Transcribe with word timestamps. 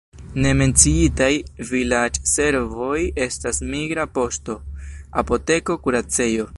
Ne 0.43 0.53
menciitaj 0.61 1.27
vilaĝservoj 1.73 2.97
estas 3.29 3.63
migra 3.75 4.09
poŝto, 4.19 4.57
apoteko, 5.25 5.83
kuracejo. 5.87 6.49